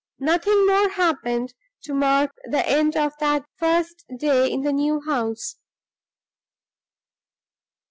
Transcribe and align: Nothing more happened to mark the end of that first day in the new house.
Nothing 0.17 0.65
more 0.65 0.89
happened 0.89 1.53
to 1.83 1.93
mark 1.93 2.31
the 2.45 2.67
end 2.67 2.97
of 2.97 3.13
that 3.19 3.45
first 3.59 4.03
day 4.17 4.51
in 4.51 4.61
the 4.61 4.73
new 4.73 4.99
house. 5.01 5.57